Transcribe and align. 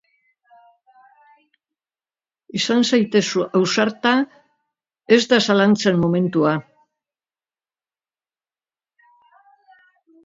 Izan 2.59 2.81
zaitez 2.89 3.21
ausarta, 3.59 4.15
ez 5.17 5.21
da 5.35 5.41
zalantzen 5.51 6.01
momentua. 6.05 6.57